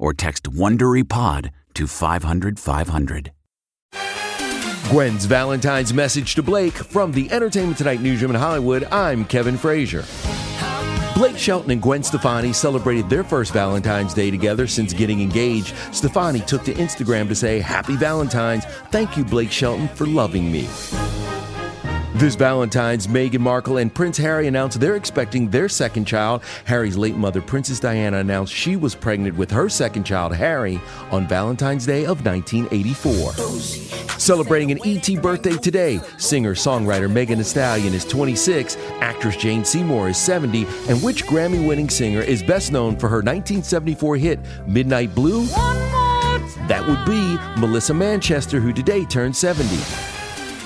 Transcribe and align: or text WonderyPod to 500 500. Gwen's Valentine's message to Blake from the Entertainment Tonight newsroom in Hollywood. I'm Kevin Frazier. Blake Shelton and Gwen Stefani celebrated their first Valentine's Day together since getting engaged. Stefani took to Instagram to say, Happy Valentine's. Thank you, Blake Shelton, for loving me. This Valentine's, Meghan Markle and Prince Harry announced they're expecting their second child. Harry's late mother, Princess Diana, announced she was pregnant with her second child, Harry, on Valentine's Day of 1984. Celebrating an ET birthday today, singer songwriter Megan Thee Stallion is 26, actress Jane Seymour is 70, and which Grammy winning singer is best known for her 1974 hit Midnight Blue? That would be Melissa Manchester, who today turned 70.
or 0.00 0.12
text 0.12 0.50
WonderyPod 0.50 1.50
to 1.74 1.86
500 1.86 2.58
500. 2.58 3.32
Gwen's 4.88 5.24
Valentine's 5.26 5.94
message 5.94 6.34
to 6.34 6.42
Blake 6.42 6.74
from 6.74 7.12
the 7.12 7.30
Entertainment 7.30 7.78
Tonight 7.78 8.00
newsroom 8.00 8.32
in 8.32 8.40
Hollywood. 8.40 8.82
I'm 8.90 9.24
Kevin 9.24 9.56
Frazier. 9.56 10.04
Blake 11.14 11.36
Shelton 11.36 11.70
and 11.70 11.82
Gwen 11.82 12.02
Stefani 12.02 12.52
celebrated 12.52 13.10
their 13.10 13.22
first 13.22 13.52
Valentine's 13.52 14.14
Day 14.14 14.30
together 14.30 14.66
since 14.66 14.92
getting 14.92 15.20
engaged. 15.20 15.76
Stefani 15.92 16.40
took 16.40 16.64
to 16.64 16.72
Instagram 16.72 17.28
to 17.28 17.34
say, 17.34 17.60
Happy 17.60 17.94
Valentine's. 17.94 18.64
Thank 18.90 19.16
you, 19.16 19.24
Blake 19.24 19.52
Shelton, 19.52 19.86
for 19.88 20.06
loving 20.06 20.50
me. 20.50 20.66
This 22.20 22.34
Valentine's, 22.34 23.06
Meghan 23.06 23.38
Markle 23.38 23.78
and 23.78 23.92
Prince 23.92 24.18
Harry 24.18 24.46
announced 24.46 24.78
they're 24.78 24.96
expecting 24.96 25.48
their 25.48 25.70
second 25.70 26.04
child. 26.04 26.42
Harry's 26.66 26.98
late 26.98 27.16
mother, 27.16 27.40
Princess 27.40 27.80
Diana, 27.80 28.18
announced 28.18 28.52
she 28.52 28.76
was 28.76 28.94
pregnant 28.94 29.38
with 29.38 29.50
her 29.50 29.70
second 29.70 30.04
child, 30.04 30.34
Harry, 30.34 30.78
on 31.10 31.26
Valentine's 31.26 31.86
Day 31.86 32.04
of 32.04 32.22
1984. 32.22 33.32
Celebrating 34.18 34.70
an 34.70 34.80
ET 34.84 35.22
birthday 35.22 35.56
today, 35.56 35.98
singer 36.18 36.54
songwriter 36.54 37.10
Megan 37.10 37.38
Thee 37.38 37.44
Stallion 37.44 37.94
is 37.94 38.04
26, 38.04 38.76
actress 39.00 39.36
Jane 39.36 39.64
Seymour 39.64 40.10
is 40.10 40.18
70, 40.18 40.66
and 40.90 41.02
which 41.02 41.24
Grammy 41.24 41.66
winning 41.66 41.88
singer 41.88 42.20
is 42.20 42.42
best 42.42 42.70
known 42.70 42.98
for 42.98 43.08
her 43.08 43.22
1974 43.22 44.16
hit 44.18 44.40
Midnight 44.66 45.14
Blue? 45.14 45.46
That 46.68 46.84
would 46.86 47.02
be 47.06 47.38
Melissa 47.58 47.94
Manchester, 47.94 48.60
who 48.60 48.74
today 48.74 49.06
turned 49.06 49.34
70. 49.34 50.19